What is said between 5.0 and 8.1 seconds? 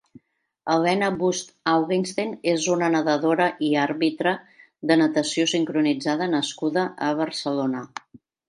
natació sincronitzada nascuda a Barcelona.